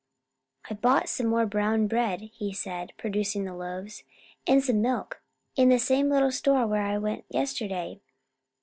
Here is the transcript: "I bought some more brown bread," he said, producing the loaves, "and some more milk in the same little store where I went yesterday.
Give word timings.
"I 0.67 0.73
bought 0.73 1.09
some 1.09 1.27
more 1.27 1.45
brown 1.45 1.85
bread," 1.85 2.21
he 2.21 2.53
said, 2.53 2.91
producing 2.97 3.43
the 3.45 3.53
loaves, 3.53 4.03
"and 4.47 4.63
some 4.63 4.81
more 4.81 4.93
milk 4.95 5.21
in 5.55 5.69
the 5.69 5.77
same 5.77 6.09
little 6.09 6.31
store 6.31 6.65
where 6.65 6.81
I 6.87 6.97
went 6.97 7.25
yesterday. 7.29 7.99